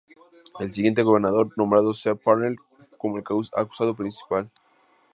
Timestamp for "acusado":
3.53-3.93